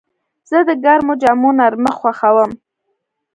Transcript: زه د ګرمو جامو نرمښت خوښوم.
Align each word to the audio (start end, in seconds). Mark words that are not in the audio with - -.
زه 0.49 0.57
د 0.67 0.69
ګرمو 0.83 1.13
جامو 1.21 1.49
نرمښت 1.59 1.97
خوښوم. 1.99 2.51